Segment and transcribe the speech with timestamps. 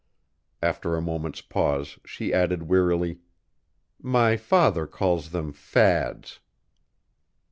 [0.63, 3.19] After a moment's pause she added, wearily,
[4.01, 6.39] "My father calls them fads."